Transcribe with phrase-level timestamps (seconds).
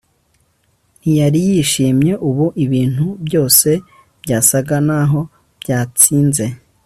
[0.99, 3.69] Ntiyari yishimye ubu Ibintu byose
[4.23, 5.19] byasaga naho
[5.61, 6.45] byatsinze